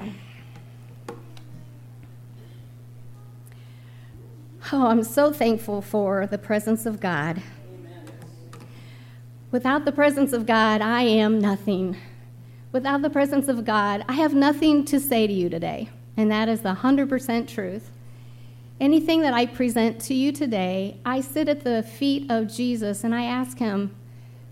[4.72, 7.40] Oh, I'm so thankful for the presence of God.
[9.52, 11.96] Without the presence of God, I am nothing.
[12.72, 16.48] Without the presence of God, I have nothing to say to you today, and that
[16.48, 17.92] is the 100% truth.
[18.80, 23.14] Anything that I present to you today, I sit at the feet of Jesus and
[23.14, 23.94] I ask him,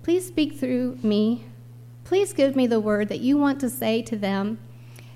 [0.03, 1.45] please speak through me.
[2.05, 4.59] Please give me the word that you want to say to them.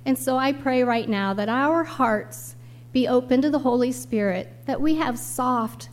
[0.08, 2.56] And so I pray right now that our hearts
[2.92, 5.90] be open to the Holy Spirit, that we have soft,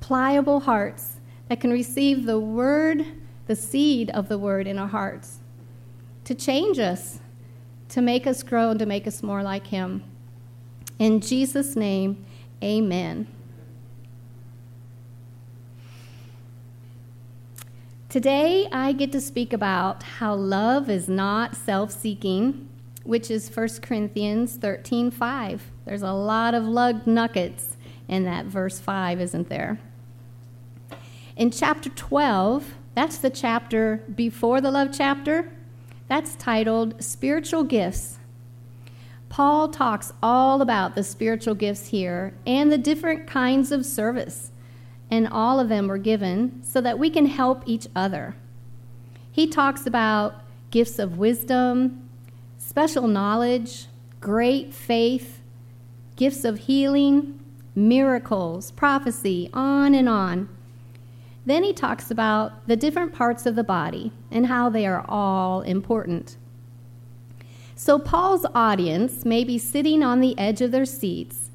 [0.00, 3.04] pliable hearts that can receive the word,
[3.46, 5.40] the seed of the word in our hearts,
[6.24, 7.20] to change us,
[7.90, 10.02] to make us grow, and to make us more like Him.
[10.98, 12.24] In Jesus' name,
[12.64, 13.26] amen.
[18.08, 22.66] Today, I get to speak about how love is not self seeking,
[23.08, 25.62] which is 1 Corinthians 13 5.
[25.86, 29.80] There's a lot of lug nuggets in that verse 5, isn't there?
[31.34, 35.50] In chapter 12, that's the chapter before the love chapter,
[36.06, 38.18] that's titled Spiritual Gifts.
[39.30, 44.52] Paul talks all about the spiritual gifts here and the different kinds of service,
[45.10, 48.36] and all of them were given so that we can help each other.
[49.32, 52.07] He talks about gifts of wisdom,
[52.78, 53.86] special knowledge,
[54.20, 55.40] great faith,
[56.14, 57.36] gifts of healing,
[57.74, 60.48] miracles, prophecy, on and on.
[61.44, 65.62] Then he talks about the different parts of the body and how they are all
[65.62, 66.36] important.
[67.74, 71.50] So, Paul's audience may be sitting on the edge of their seats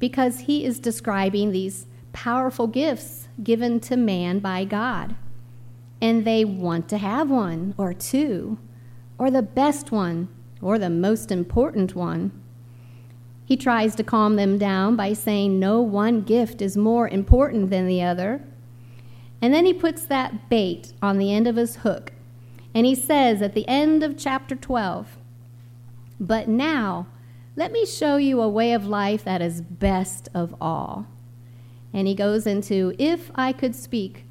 [0.00, 5.14] because he is describing these powerful gifts given to man by God.
[6.00, 8.58] And they want to have one, or two,
[9.18, 10.30] or the best one,
[10.64, 12.32] or the most important one.
[13.44, 17.86] He tries to calm them down by saying no one gift is more important than
[17.86, 18.42] the other.
[19.42, 22.12] And then he puts that bait on the end of his hook.
[22.74, 25.18] And he says at the end of chapter 12,
[26.18, 27.08] But now,
[27.54, 31.06] let me show you a way of life that is best of all.
[31.92, 34.24] And he goes into, If I could speak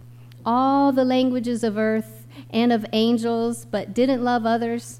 [0.44, 5.00] all the languages of earth and of angels, but didn't love others,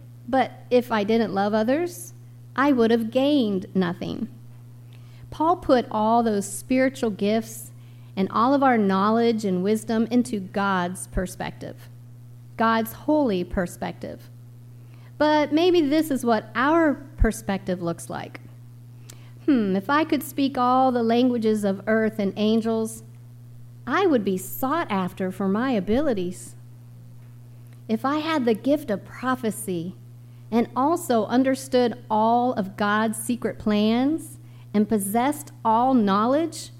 [0.31, 2.13] but if I didn't love others,
[2.55, 4.29] I would have gained nothing.
[5.29, 7.71] Paul put all those spiritual gifts
[8.15, 11.89] and all of our knowledge and wisdom into God's perspective,
[12.55, 14.29] God's holy perspective.
[15.17, 18.39] But maybe this is what our perspective looks like.
[19.45, 23.03] Hmm, if I could speak all the languages of earth and angels,
[23.85, 26.55] I would be sought after for my abilities.
[27.89, 29.95] If I had the gift of prophecy,
[30.51, 34.37] and also understood all of God's secret plans
[34.73, 36.71] and possessed all knowledge,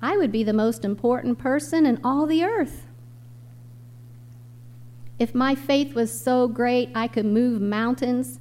[0.00, 2.86] I would be the most important person in all the earth.
[5.18, 8.40] If my faith was so great I could move mountains,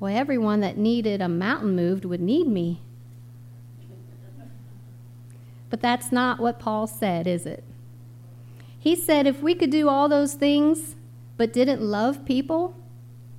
[0.00, 2.82] well, everyone that needed a mountain moved would need me.
[5.70, 7.64] But that's not what Paul said, is it?
[8.78, 10.94] He said if we could do all those things
[11.36, 12.76] but didn't love people,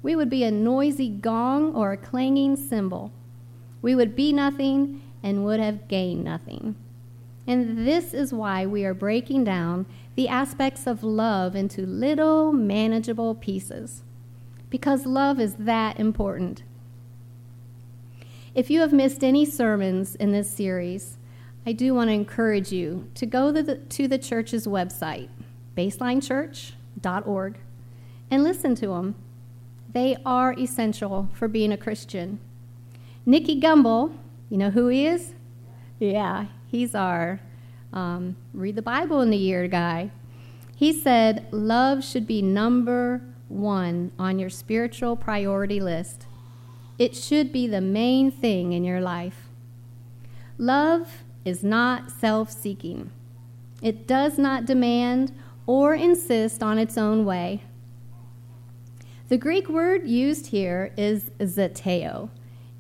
[0.01, 3.11] we would be a noisy gong or a clanging cymbal.
[3.81, 6.75] We would be nothing and would have gained nothing.
[7.45, 13.35] And this is why we are breaking down the aspects of love into little manageable
[13.35, 14.03] pieces.
[14.69, 16.63] Because love is that important.
[18.53, 21.18] If you have missed any sermons in this series,
[21.65, 25.29] I do want to encourage you to go to the, to the church's website,
[25.75, 27.57] baselinechurch.org,
[28.31, 29.15] and listen to them.
[29.91, 32.39] They are essential for being a Christian.
[33.25, 34.15] Nicky Gumbel,
[34.50, 35.33] you know who he is?
[36.00, 37.39] Yeah, he's our
[37.91, 40.12] um, read the Bible in the year guy.
[40.75, 46.27] He said, Love should be number one on your spiritual priority list.
[46.97, 49.50] It should be the main thing in your life.
[50.57, 53.12] Love is not self seeking,
[53.81, 55.31] it does not demand
[55.65, 57.63] or insist on its own way.
[59.29, 62.31] The Greek word used here is zeteo,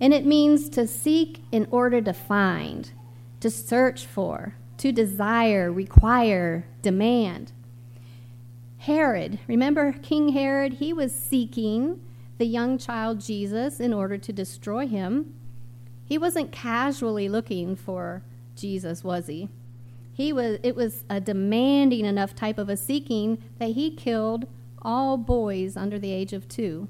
[0.01, 2.91] And it means to seek in order to find,
[3.39, 7.51] to search for, to desire, require, demand.
[8.79, 10.73] Herod, remember King Herod?
[10.73, 12.01] He was seeking
[12.39, 15.35] the young child Jesus in order to destroy him.
[16.03, 18.23] He wasn't casually looking for
[18.55, 19.49] Jesus, was he?
[20.13, 24.47] He was it was a demanding enough type of a seeking that he killed
[24.81, 26.87] all boys under the age of 2.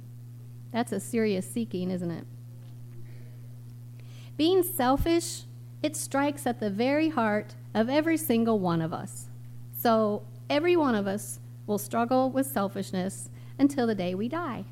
[0.72, 2.26] That's a serious seeking, isn't it?
[4.38, 5.44] Being selfish,
[5.82, 9.30] it strikes at the very heart of every single one of us.
[9.76, 14.66] So, every one of us will struggle with selfishness until the day we die.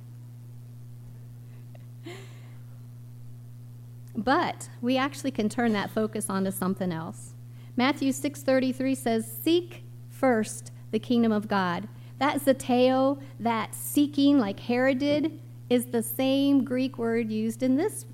[4.15, 7.35] But we actually can turn that focus onto something else.
[7.75, 11.87] Matthew 6:33 says, "Seek first the kingdom of God."
[12.19, 18.05] That zeteo, that seeking like Herod did, is the same Greek word used in this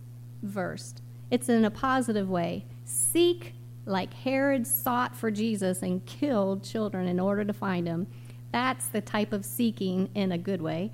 [0.42, 0.96] verse.
[1.32, 2.66] It's in a positive way.
[2.86, 3.54] Seek
[3.86, 8.08] like Herod sought for Jesus and killed children in order to find him.
[8.52, 10.92] That's the type of seeking in a good way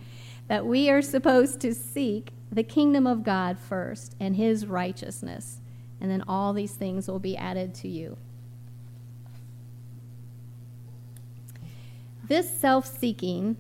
[0.48, 5.62] that we are supposed to seek the kingdom of God first and his righteousness,
[6.02, 8.18] and then all these things will be added to you.
[12.30, 13.58] This self seeking,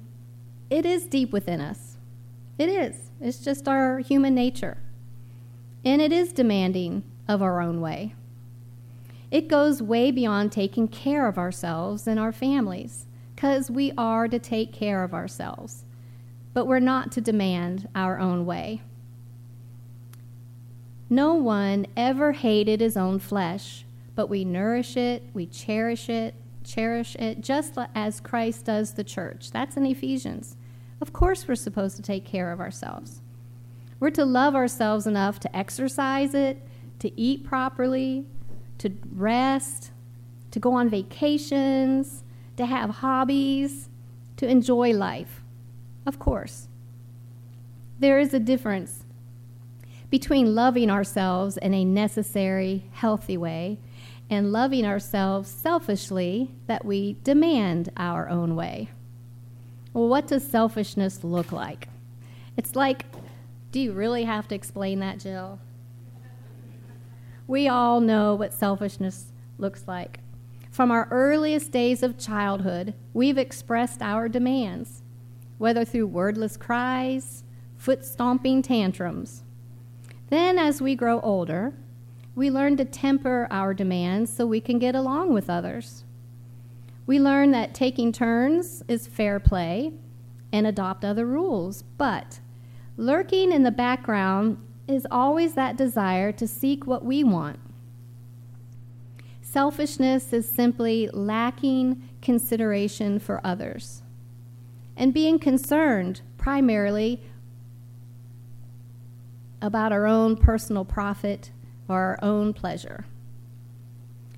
[0.69, 1.97] it is deep within us.
[2.59, 3.09] It is.
[3.19, 4.77] It's just our human nature.
[5.83, 8.13] And it is demanding of our own way.
[9.31, 14.37] It goes way beyond taking care of ourselves and our families because we are to
[14.37, 15.83] take care of ourselves,
[16.53, 18.83] but we're not to demand our own way.
[21.09, 27.15] No one ever hated his own flesh, but we nourish it, we cherish it, cherish
[27.15, 29.51] it, just as Christ does the church.
[29.51, 30.55] That's in Ephesians.
[31.01, 33.21] Of course, we're supposed to take care of ourselves.
[33.99, 36.61] We're to love ourselves enough to exercise it,
[36.99, 38.25] to eat properly,
[38.79, 39.91] to rest,
[40.51, 42.23] to go on vacations,
[42.57, 43.89] to have hobbies,
[44.37, 45.43] to enjoy life.
[46.05, 46.67] Of course.
[47.99, 49.03] There is a difference
[50.09, 53.79] between loving ourselves in a necessary, healthy way
[54.29, 58.89] and loving ourselves selfishly that we demand our own way.
[59.93, 61.87] Well, what does selfishness look like?
[62.55, 63.05] It's like,
[63.71, 65.59] do you really have to explain that, Jill?
[67.47, 70.19] We all know what selfishness looks like.
[70.69, 75.01] From our earliest days of childhood, we've expressed our demands,
[75.57, 77.43] whether through wordless cries,
[77.75, 79.43] foot stomping tantrums.
[80.27, 81.73] Then, as we grow older,
[82.35, 86.03] we learn to temper our demands so we can get along with others.
[87.05, 89.93] We learn that taking turns is fair play
[90.51, 92.39] and adopt other rules, but
[92.97, 97.59] lurking in the background is always that desire to seek what we want
[99.51, 104.03] Selfishness is simply lacking consideration for others
[104.95, 107.19] and being concerned primarily
[109.59, 111.49] about our own personal profit
[111.89, 113.05] or our own pleasure.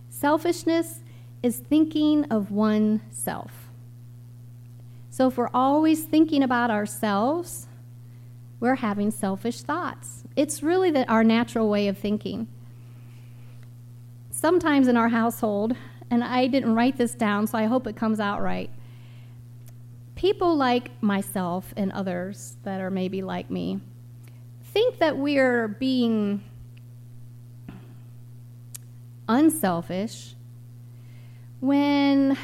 [0.10, 1.02] Selfishness
[1.44, 3.70] is thinking of oneself.
[5.10, 7.68] So if we're always thinking about ourselves,
[8.60, 10.24] we're having selfish thoughts.
[10.36, 12.48] It's really the, our natural way of thinking
[14.42, 15.76] sometimes in our household,
[16.10, 18.72] and I didn't write this down, so I hope it comes out right.
[20.16, 23.80] People like myself and others that are maybe like me
[24.64, 26.44] think that we're being
[29.32, 30.36] unselfish
[31.60, 32.38] when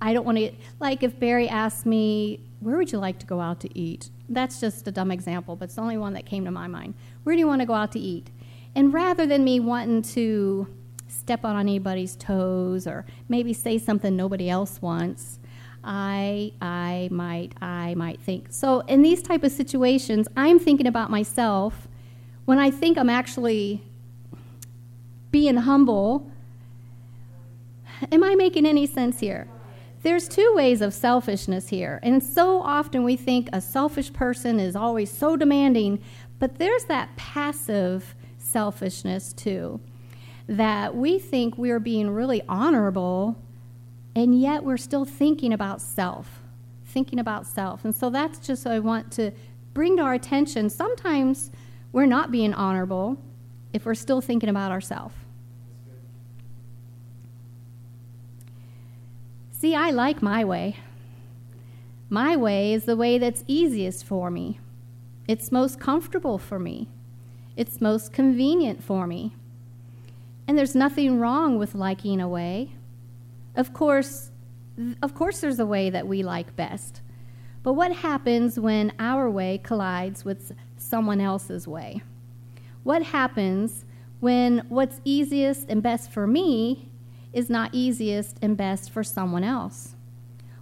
[0.00, 3.40] I don't want to, like if Barry asked me, Where would you like to go
[3.40, 4.10] out to eat?
[4.28, 6.94] That's just a dumb example, but it's the only one that came to my mind.
[7.24, 8.30] Where do you want to go out to eat?
[8.74, 10.68] And rather than me wanting to
[11.08, 15.38] step on anybody's toes or maybe say something nobody else wants.
[15.82, 18.48] I I might I might think.
[18.50, 21.88] So in these type of situations, I'm thinking about myself
[22.44, 23.82] when I think I'm actually
[25.30, 26.30] being humble.
[28.10, 29.48] Am I making any sense here?
[30.02, 32.00] There's two ways of selfishness here.
[32.02, 36.02] And so often we think a selfish person is always so demanding,
[36.38, 39.80] but there's that passive selfishness too
[40.48, 43.36] that we think we're being really honorable,
[44.16, 46.42] and yet we're still thinking about self,
[46.84, 47.84] thinking about self.
[47.84, 49.30] And so that's just what I want to
[49.74, 50.68] bring to our attention.
[50.68, 51.52] Sometimes
[51.92, 53.16] we're not being honorable
[53.72, 55.14] if we're still thinking about ourselves.
[59.60, 60.76] See, I like my way.
[62.08, 64.58] My way is the way that's easiest for me.
[65.28, 66.88] It's most comfortable for me.
[67.58, 69.34] It's most convenient for me.
[70.48, 72.72] And there's nothing wrong with liking a way.
[73.54, 74.30] Of course,
[75.02, 77.02] of course there's a way that we like best.
[77.62, 82.00] But what happens when our way collides with someone else's way?
[82.82, 83.84] What happens
[84.20, 86.89] when what's easiest and best for me
[87.32, 89.94] is not easiest and best for someone else?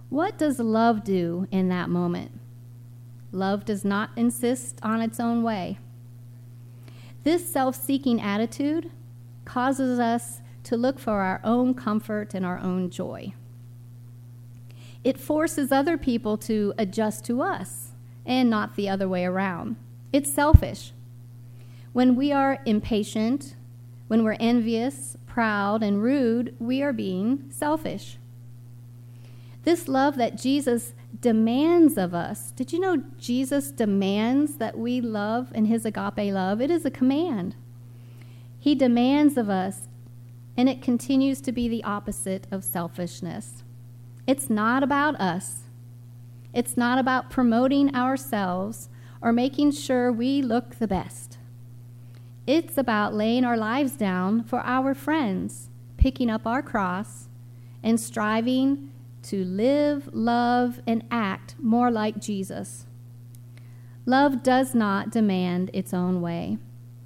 [0.09, 2.31] What does love do in that moment?
[3.31, 5.77] Love does not insist on its own way.
[7.23, 8.89] This self seeking attitude
[9.45, 13.33] causes us to look for our own comfort and our own joy.
[15.03, 17.91] It forces other people to adjust to us
[18.25, 19.75] and not the other way around.
[20.11, 20.91] It's selfish.
[21.93, 23.55] When we are impatient,
[24.07, 28.17] when we're envious, proud, and rude, we are being selfish.
[29.63, 32.51] This love that Jesus demands of us.
[32.51, 36.59] Did you know Jesus demands that we love in his agape love?
[36.59, 37.55] It is a command.
[38.59, 39.87] He demands of us,
[40.57, 43.63] and it continues to be the opposite of selfishness.
[44.27, 45.63] It's not about us,
[46.53, 48.89] it's not about promoting ourselves
[49.21, 51.38] or making sure we look the best.
[52.49, 57.27] It's about laying our lives down for our friends, picking up our cross,
[57.83, 58.89] and striving
[59.21, 62.87] to live, love, and act more like Jesus.
[64.07, 66.57] Love does not demand its own way.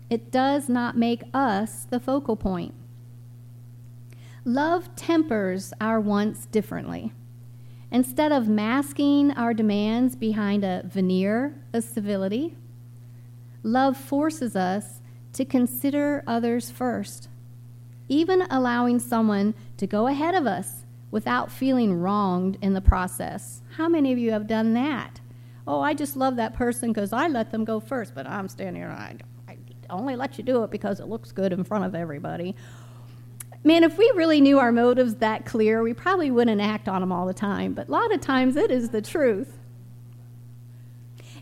[0.10, 2.74] It does not make us the focal point.
[4.46, 7.12] Love tempers our wants differently.
[7.92, 12.56] Instead of masking our demands behind a veneer of civility,
[13.62, 15.02] love forces us
[15.34, 17.28] to consider others first,
[18.08, 23.62] even allowing someone to go ahead of us without feeling wronged in the process.
[23.78, 25.20] How many of you have done that?
[25.68, 28.82] Oh, I just love that person because I let them go first, but I'm standing
[28.82, 29.16] here I,
[29.48, 29.58] I
[29.90, 32.56] only let you do it because it looks good in front of everybody.
[33.64, 37.14] Man, if we really knew our motives that clear, we probably wouldn't act on them
[37.14, 39.58] all the time, but a lot of times it is the truth.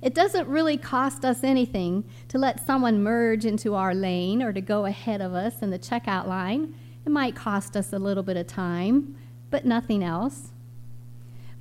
[0.01, 4.61] It doesn't really cost us anything to let someone merge into our lane or to
[4.61, 6.73] go ahead of us in the checkout line.
[7.05, 9.15] It might cost us a little bit of time,
[9.49, 10.49] but nothing else.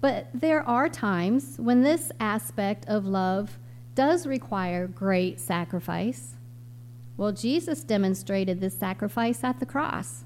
[0.01, 3.59] But there are times when this aspect of love
[3.95, 6.37] does require great sacrifice.
[7.19, 10.25] Well, Jesus demonstrated this sacrifice at the cross.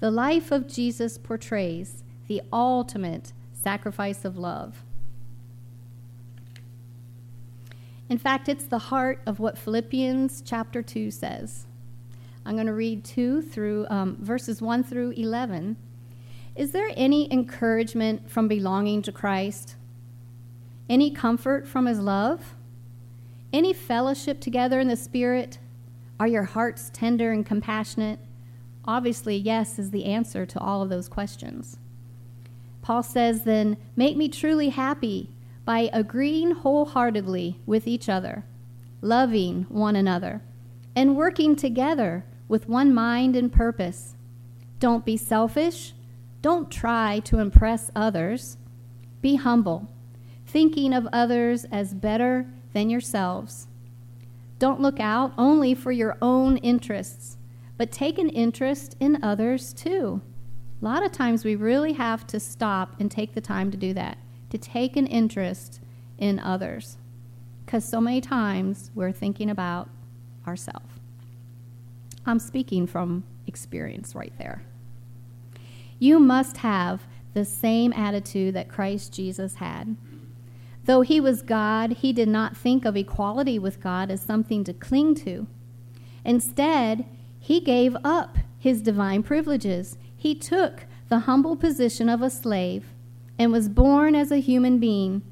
[0.00, 4.82] The life of Jesus portrays the ultimate sacrifice of love.
[8.10, 11.66] In fact, it's the heart of what Philippians chapter 2 says.
[12.44, 15.76] I'm going to read 2 through um, verses 1 through 11
[16.56, 19.76] is there any encouragement from belonging to Christ?
[20.88, 22.54] Any comfort from his love?
[23.52, 25.58] Any fellowship together in the Spirit?
[26.18, 28.18] Are your hearts tender and compassionate?
[28.84, 31.78] Obviously, yes is the answer to all of those questions.
[32.82, 35.30] Paul says, then, make me truly happy
[35.64, 38.44] by agreeing wholeheartedly with each other,
[39.00, 40.42] loving one another,
[40.94, 44.14] and working together with one mind and purpose.
[44.78, 45.94] Don't be selfish
[46.42, 48.56] don't try to impress others.
[49.20, 49.88] Be humble,
[50.46, 53.66] thinking of others as better than yourselves.
[54.58, 57.36] Don't look out only for your own interests,
[57.76, 60.22] but take an interest in others too.
[60.80, 63.92] A lot of times we really have to stop and take the time to do
[63.94, 64.16] that,
[64.50, 65.80] to take an interest
[66.18, 66.98] in others.
[67.64, 69.88] Because so many times we're thinking about
[70.46, 70.94] ourselves.
[72.26, 74.62] I'm speaking from experience right there.
[75.98, 77.02] You must have
[77.34, 79.96] the same attitude that Christ Jesus had.
[80.84, 84.72] Though he was God, he did not think of equality with God as something to
[84.72, 85.46] cling to.
[86.24, 87.04] Instead,
[87.38, 89.96] he gave up his divine privileges.
[90.16, 92.86] He took the humble position of a slave
[93.40, 95.22] and was born as a human being.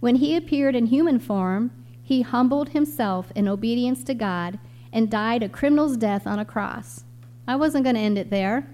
[0.00, 1.70] When he appeared in human form,
[2.02, 4.58] he humbled himself in obedience to God
[4.92, 7.04] and died a criminal's death on a cross.
[7.46, 8.66] I wasn't going to end it there.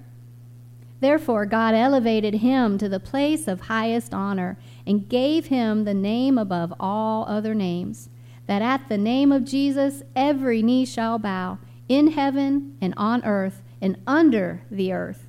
[1.00, 4.56] Therefore, God elevated him to the place of highest honor
[4.86, 8.08] and gave him the name above all other names,
[8.46, 13.60] that at the name of Jesus every knee shall bow, in heaven and on earth
[13.82, 15.26] and under the earth,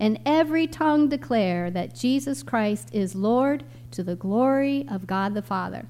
[0.00, 5.42] and every tongue declare that Jesus Christ is Lord to the glory of God the
[5.42, 5.86] Father.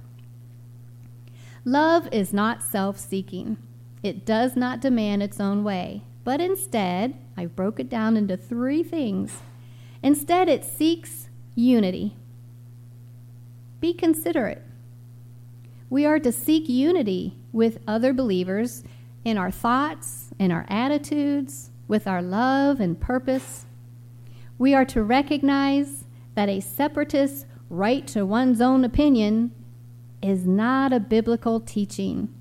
[1.64, 3.58] Love is not self seeking,
[4.02, 8.82] it does not demand its own way but instead, I broke it down into three
[8.82, 9.40] things.
[10.02, 12.18] Instead, it seeks unity.
[13.80, 14.62] Be considerate.
[15.88, 18.84] We are to seek unity with other believers
[19.24, 23.64] in our thoughts, in our attitudes, with our love and purpose.
[24.58, 29.52] We are to recognize that a separatist right to one's own opinion
[30.20, 32.34] is not a biblical teaching.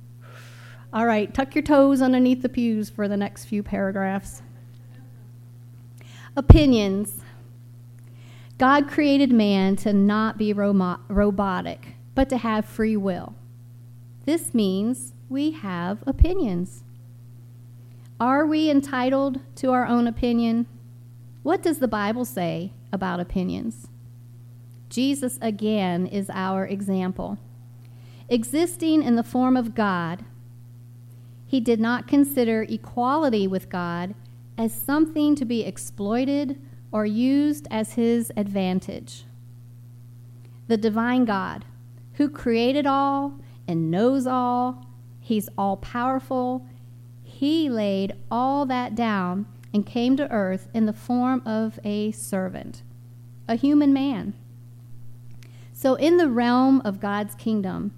[0.92, 4.42] All right, tuck your toes underneath the pews for the next few paragraphs.
[6.36, 7.22] Opinions.
[8.58, 13.36] God created man to not be ro- robotic, but to have free will.
[14.26, 16.84] This means we have opinions.
[18.20, 20.66] Are we entitled to our own opinion?
[21.48, 23.88] What does the Bible say about opinions?
[24.90, 27.38] Jesus, again, is our example.
[28.28, 30.26] Existing in the form of God,
[31.46, 34.14] he did not consider equality with God
[34.58, 36.60] as something to be exploited
[36.92, 39.24] or used as his advantage.
[40.68, 41.64] The divine God,
[42.16, 43.40] who created all
[43.70, 44.86] and knows all,
[45.22, 46.68] he's all powerful,
[47.24, 49.46] he laid all that down
[49.78, 52.82] and came to earth in the form of a servant,
[53.48, 54.34] a human man.
[55.72, 57.94] So, in the realm of God's kingdom,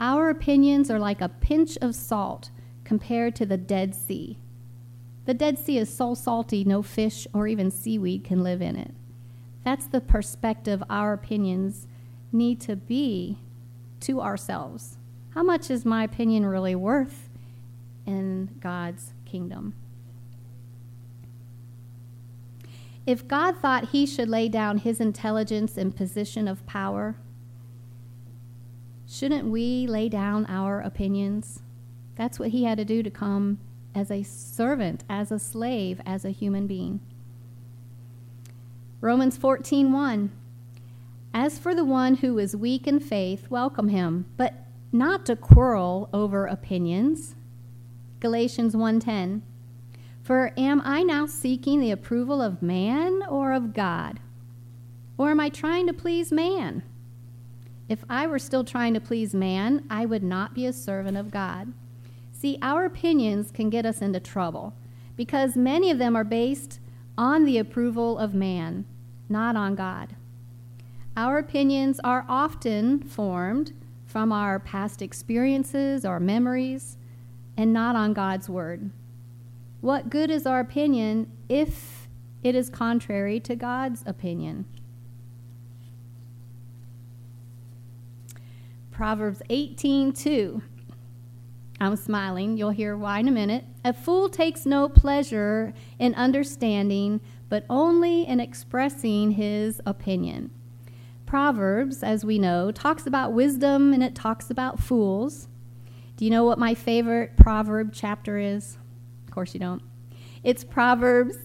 [0.00, 2.48] our opinions are like a pinch of salt
[2.84, 4.38] compared to the Dead Sea.
[5.26, 8.94] The Dead Sea is so salty, no fish or even seaweed can live in it.
[9.62, 11.86] That's the perspective our opinions
[12.32, 13.36] need to be
[14.00, 14.96] to ourselves.
[15.34, 17.28] How much is my opinion really worth
[18.06, 19.74] in God's kingdom?
[23.10, 27.16] If God thought he should lay down his intelligence and position of power,
[29.04, 31.60] shouldn't we lay down our opinions?
[32.14, 33.58] That's what he had to do to come
[33.96, 37.00] as a servant, as a slave, as a human being.
[39.00, 40.30] Romans 14:1
[41.34, 46.08] As for the one who is weak in faith, welcome him, but not to quarrel
[46.12, 47.34] over opinions.
[48.20, 49.42] Galatians 1:10
[50.30, 54.20] For am I now seeking the approval of man or of God?
[55.18, 56.84] Or am I trying to please man?
[57.88, 61.32] If I were still trying to please man, I would not be a servant of
[61.32, 61.72] God.
[62.30, 64.72] See, our opinions can get us into trouble
[65.16, 66.78] because many of them are based
[67.18, 68.84] on the approval of man,
[69.28, 70.14] not on God.
[71.16, 73.72] Our opinions are often formed
[74.06, 76.98] from our past experiences or memories
[77.56, 78.92] and not on God's word.
[79.80, 82.08] What good is our opinion if
[82.42, 84.66] it is contrary to God's opinion?
[88.90, 90.62] Proverbs 18:2
[91.82, 92.58] I'm smiling.
[92.58, 93.64] You'll hear why in a minute.
[93.82, 100.50] A fool takes no pleasure in understanding, but only in expressing his opinion.
[101.24, 105.48] Proverbs, as we know, talks about wisdom and it talks about fools.
[106.18, 108.76] Do you know what my favorite proverb chapter is?
[109.30, 109.82] Of course you don't.
[110.42, 111.36] It's Proverbs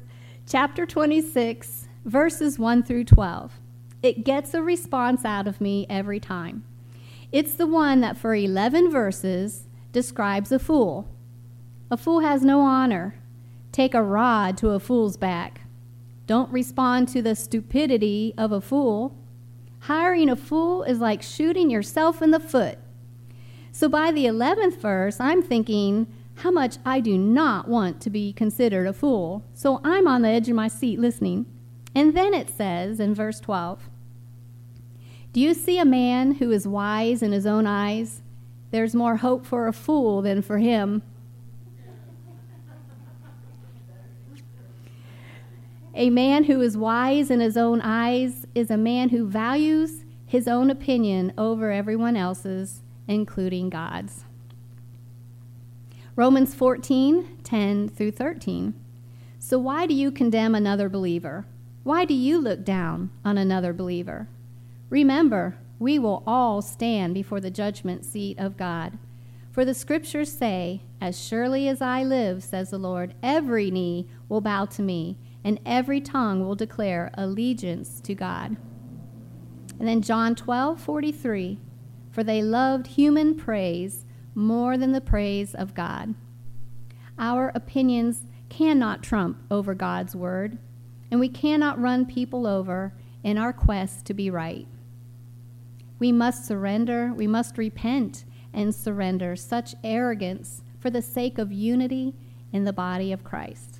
[0.47, 3.59] chapter 26, verses 1 through 12.
[4.01, 6.63] It gets a response out of me every time.
[7.31, 11.07] It's the one that for 11 verses describes a fool.
[11.91, 13.19] A fool has no honor.
[13.71, 15.61] Take a rod to a fool's back.
[16.25, 19.15] Don't respond to the stupidity of a fool.
[19.81, 22.79] Hiring a fool is like shooting yourself in the foot.
[23.71, 28.33] So by the 11th verse, I'm thinking how much I do not want to be
[28.33, 29.43] considered a fool.
[29.53, 31.45] So I'm on the edge of my seat listening.
[31.93, 33.89] And then it says in verse 12
[35.31, 38.21] Do you see a man who is wise in his own eyes?
[38.71, 41.01] There's more hope for a fool than for him.
[45.97, 50.45] A man who is wise in his own eyes is a man who values his
[50.45, 54.25] own opinion over everyone else's, including God's.
[56.17, 58.73] Romans 14, 10 through 13.
[59.37, 61.45] So why do you condemn another believer?
[61.83, 64.29] Why do you look down on another believer?
[64.89, 68.97] Remember, we will all stand before the judgment seat of God.
[69.51, 74.39] For the scriptures say, As surely as I live, says the Lord, every knee will
[74.39, 78.55] bow to me, and every tongue will declare allegiance to God.
[79.77, 81.59] And then John 12, 43,
[82.09, 84.04] For they loved human praise
[84.35, 86.13] more than the praise of God.
[87.17, 90.57] Our opinions cannot trump over God's word,
[91.09, 92.93] and we cannot run people over
[93.23, 94.67] in our quest to be right.
[95.97, 102.13] We must surrender, we must repent and surrender such arrogance for the sake of unity
[102.51, 103.79] in the body of Christ.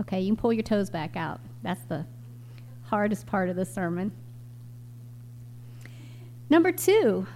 [0.00, 1.40] Okay, you can pull your toes back out.
[1.62, 2.06] That's the
[2.84, 4.12] hardest part of the sermon.
[6.50, 7.26] Number two,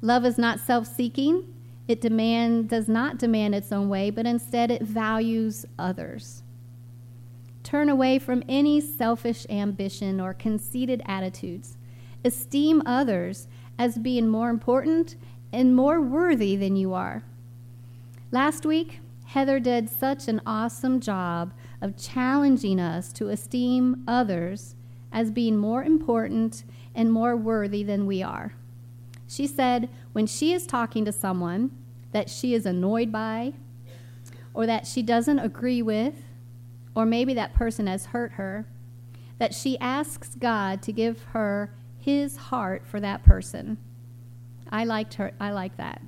[0.00, 1.54] love is not self seeking,
[1.86, 6.42] It demand, does not demand its own way, but instead it values others.
[7.62, 11.76] Turn away from any selfish ambition or conceited attitudes.
[12.24, 15.16] Esteem others as being more important
[15.52, 17.22] and more worthy than you are.
[18.30, 24.74] Last week, Heather did such an awesome job of challenging us to esteem others
[25.12, 28.54] as being more important and more worthy than we are.
[29.28, 31.70] She said when she is talking to someone
[32.12, 33.52] that she is annoyed by,
[34.54, 36.14] or that she doesn't agree with,
[36.94, 38.66] or maybe that person has hurt her,
[39.38, 43.76] that she asks God to give her his heart for that person.
[44.70, 46.00] I liked her I like that.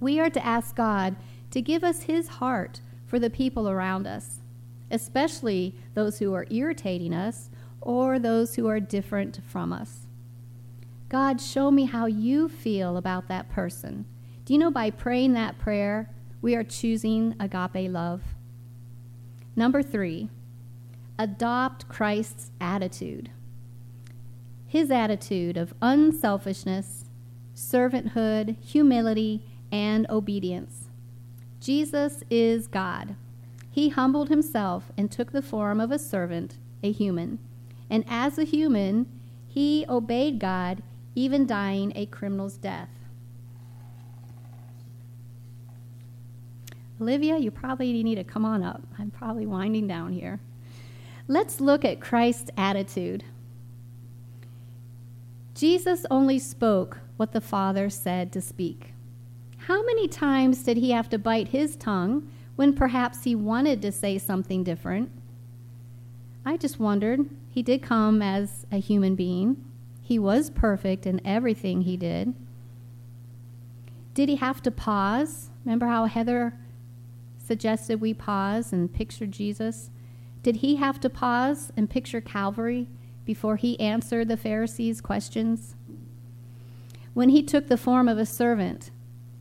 [0.00, 1.16] We are to ask God
[1.52, 4.40] to give us his heart for the people around us,
[4.90, 7.48] especially those who are irritating us
[7.80, 10.07] or those who are different from us.
[11.08, 14.04] God, show me how you feel about that person.
[14.44, 16.10] Do you know by praying that prayer,
[16.42, 18.22] we are choosing agape love?
[19.56, 20.28] Number three,
[21.18, 23.30] adopt Christ's attitude.
[24.66, 27.06] His attitude of unselfishness,
[27.54, 29.42] servanthood, humility,
[29.72, 30.88] and obedience.
[31.58, 33.16] Jesus is God.
[33.70, 37.38] He humbled himself and took the form of a servant, a human.
[37.88, 39.06] And as a human,
[39.46, 40.82] he obeyed God,
[41.18, 42.88] even dying a criminal's death.
[47.00, 48.82] Olivia, you probably need to come on up.
[49.00, 50.38] I'm probably winding down here.
[51.26, 53.24] Let's look at Christ's attitude.
[55.56, 58.94] Jesus only spoke what the Father said to speak.
[59.66, 63.90] How many times did he have to bite his tongue when perhaps he wanted to
[63.90, 65.10] say something different?
[66.46, 67.28] I just wondered.
[67.50, 69.64] He did come as a human being,
[70.08, 72.32] he was perfect in everything he did.
[74.14, 75.50] Did he have to pause?
[75.66, 76.54] Remember how Heather
[77.36, 79.90] suggested we pause and picture Jesus?
[80.42, 82.88] Did he have to pause and picture Calvary
[83.26, 85.76] before he answered the Pharisees' questions?
[87.12, 88.90] When he took the form of a servant,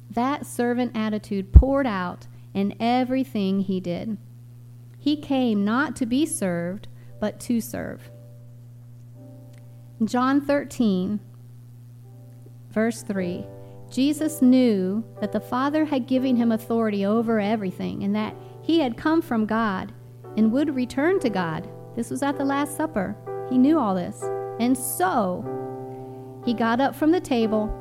[0.09, 4.17] that servant attitude poured out in everything he did.
[4.99, 6.89] He came not to be served,
[7.21, 8.09] but to serve.
[10.03, 11.19] John 13,
[12.69, 13.45] verse 3
[13.89, 18.97] Jesus knew that the Father had given him authority over everything and that he had
[18.97, 19.93] come from God
[20.35, 21.67] and would return to God.
[21.95, 23.15] This was at the Last Supper.
[23.49, 24.21] He knew all this.
[24.59, 25.43] And so
[26.45, 27.73] he got up from the table,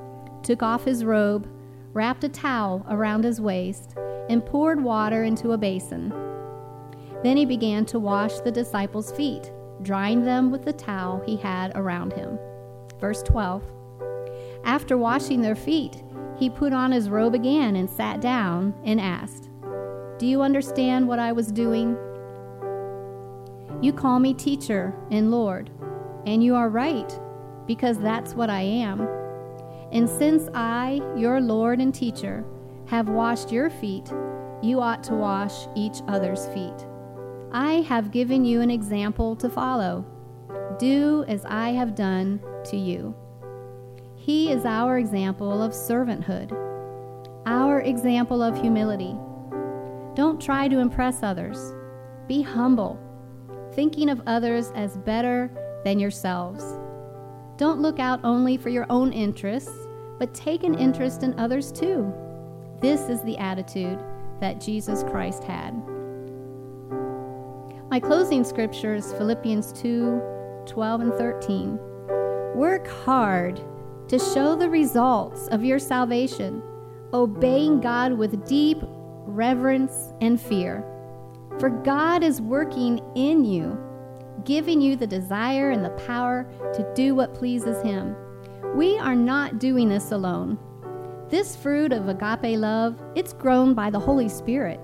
[0.43, 1.49] took off his robe,
[1.93, 3.95] wrapped a towel around his waist,
[4.31, 6.15] and poured water into a basin.
[7.23, 9.51] Then he began to wash the disciples' feet,
[9.83, 12.39] drying them with the towel he had around him.
[13.01, 13.63] Verse 12.
[14.65, 16.03] After washing their feet,
[16.37, 19.49] he put on his robe again and sat down and asked,
[20.19, 21.97] Do you understand what I was doing?
[23.81, 25.71] You call me teacher and Lord,
[26.27, 27.19] and you are right,
[27.67, 29.07] because that's what I am.
[29.93, 32.45] And since I, your Lord and teacher,
[32.87, 34.13] have washed your feet,
[34.63, 36.86] you ought to wash each other's feet.
[37.57, 40.05] I have given you an example to follow.
[40.79, 43.17] Do as I have done to you.
[44.15, 46.53] He is our example of servanthood,
[47.47, 49.17] our example of humility.
[50.15, 51.73] Don't try to impress others.
[52.29, 53.01] Be humble,
[53.73, 55.51] thinking of others as better
[55.83, 56.63] than yourselves.
[57.57, 59.73] Don't look out only for your own interests,
[60.19, 62.13] but take an interest in others too.
[62.83, 63.99] This is the attitude
[64.41, 65.96] that Jesus Christ had.
[67.97, 70.21] My closing scripture is Philippians 2
[70.67, 71.79] 12 and 13.
[72.55, 73.59] Work hard
[74.09, 76.63] to show the results of your salvation,
[77.15, 80.85] obeying God with deep reverence and fear.
[81.59, 83.79] For God is working in you,
[84.45, 88.15] giving you the desire and the power to do what pleases Him.
[88.75, 90.59] We are not doing this alone.
[91.31, 94.81] This fruit of agape love, it's grown by the Holy Spirit.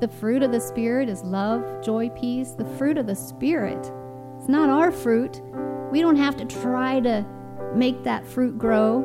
[0.00, 2.52] The fruit of the Spirit is love, joy, peace.
[2.52, 3.90] The fruit of the Spirit.
[4.38, 5.42] It's not our fruit.
[5.90, 7.26] We don't have to try to
[7.74, 9.04] make that fruit grow.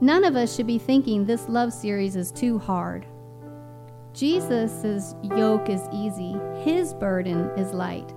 [0.00, 3.06] None of us should be thinking this love series is too hard.
[4.12, 8.12] Jesus' yoke is easy, his burden is light.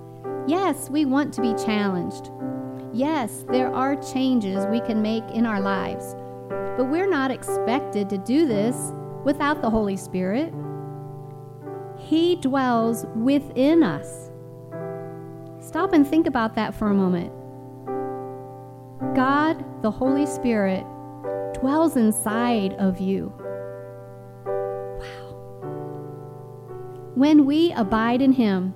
[0.48, 2.30] Yes, we want to be challenged.
[2.92, 6.16] Yes, there are changes we can make in our lives,
[6.76, 8.92] but we're not expected to do this
[9.24, 10.52] without the Holy Spirit.
[12.00, 14.30] He dwells within us.
[15.60, 17.32] Stop and think about that for a moment.
[19.14, 20.84] God, the Holy Spirit,
[21.54, 23.32] dwells inside of you.
[24.44, 25.36] Wow.
[27.14, 28.74] When we abide in Him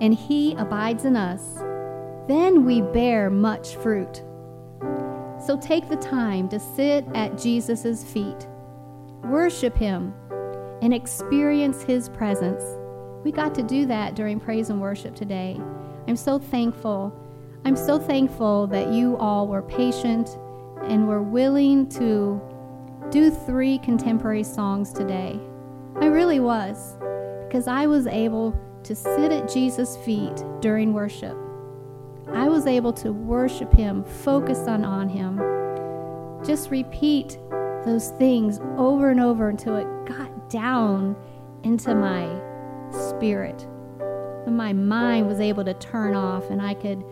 [0.00, 1.58] and He abides in us,
[2.28, 4.22] then we bear much fruit.
[5.44, 8.46] So take the time to sit at Jesus' feet,
[9.22, 10.12] worship Him,
[10.82, 12.62] and experience His presence.
[13.24, 15.60] We got to do that during praise and worship today.
[16.08, 17.14] I'm so thankful.
[17.64, 20.28] I'm so thankful that you all were patient
[20.82, 22.40] and were willing to
[23.10, 25.38] do three contemporary songs today.
[25.96, 26.96] I really was,
[27.46, 31.36] because I was able to sit at Jesus' feet during worship.
[32.32, 35.38] I was able to worship Him, focus on, on Him.
[36.44, 37.38] Just repeat
[37.84, 41.16] those things over and over until it got down
[41.62, 42.26] into my
[42.90, 43.66] spirit.
[44.46, 47.04] And my mind was able to turn off and I could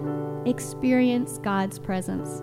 [0.47, 2.43] experience God's presence.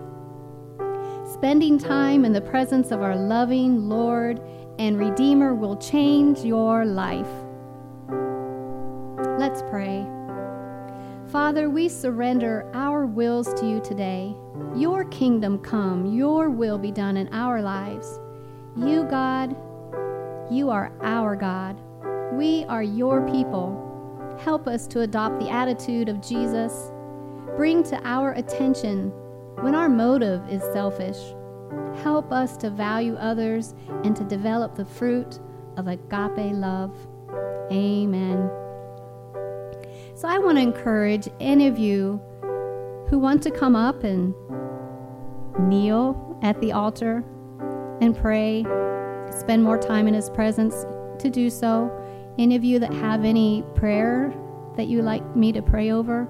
[1.32, 4.40] Spending time in the presence of our loving Lord
[4.78, 7.26] and Redeemer will change your life.
[9.38, 10.15] Let's pray.
[11.36, 14.34] Father, we surrender our wills to you today.
[14.74, 18.18] Your kingdom come, your will be done in our lives.
[18.74, 19.54] You, God,
[20.50, 21.78] you are our God.
[22.32, 24.38] We are your people.
[24.42, 26.90] Help us to adopt the attitude of Jesus.
[27.54, 29.10] Bring to our attention
[29.60, 31.18] when our motive is selfish.
[32.02, 35.38] Help us to value others and to develop the fruit
[35.76, 36.96] of agape love.
[37.70, 38.48] Amen.
[40.16, 42.18] So I want to encourage any of you
[43.10, 44.34] who want to come up and
[45.68, 47.22] kneel at the altar
[48.00, 48.62] and pray,
[49.30, 50.86] spend more time in His presence
[51.18, 51.92] to do so.
[52.38, 54.32] Any of you that have any prayer
[54.78, 56.26] that you like me to pray over,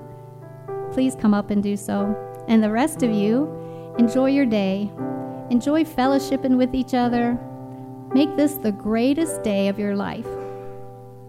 [0.91, 2.13] please come up and do so.
[2.49, 3.49] And the rest of you,
[4.01, 4.91] enjoy your day.
[5.51, 7.39] Enjoy fellowshipping with each other.
[8.13, 10.27] Make this the greatest day of your life.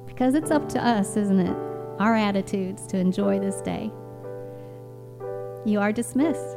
[0.08, 1.67] Because it's up to us, isn't it?
[2.00, 3.92] Our attitudes to enjoy this day.
[5.66, 6.57] You are dismissed.